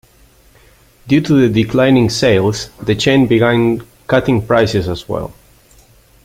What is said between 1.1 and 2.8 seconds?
to declining sales,